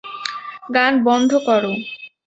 গান 0.75 0.93
বন্ধ 1.05 1.31
কর। 1.47 1.63